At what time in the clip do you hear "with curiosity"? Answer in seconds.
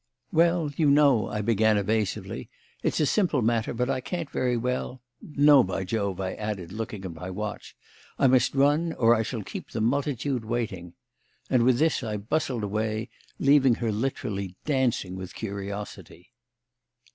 15.17-16.31